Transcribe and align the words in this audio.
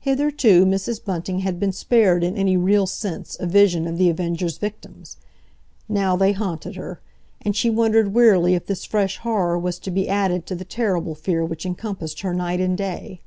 Hitherto 0.00 0.66
Mrs. 0.66 1.04
Bunting 1.04 1.38
had 1.46 1.60
been 1.60 1.70
spared 1.70 2.24
in 2.24 2.36
any 2.36 2.56
real 2.56 2.88
sense 2.88 3.36
a 3.38 3.46
vision 3.46 3.86
of 3.86 3.98
The 3.98 4.10
Avenger's 4.10 4.58
victims. 4.58 5.16
Now 5.88 6.16
they 6.16 6.32
haunted 6.32 6.74
her, 6.74 7.00
and 7.40 7.54
she 7.54 7.70
wondered 7.70 8.12
wearily 8.12 8.56
if 8.56 8.66
this 8.66 8.84
fresh 8.84 9.18
horror 9.18 9.56
was 9.56 9.78
to 9.78 9.92
be 9.92 10.08
added 10.08 10.44
to 10.46 10.56
the 10.56 10.64
terrible 10.64 11.14
fear 11.14 11.44
which 11.44 11.64
encompassed 11.64 12.22
her 12.22 12.34
night 12.34 12.58
and 12.58 12.76
day. 12.76 13.20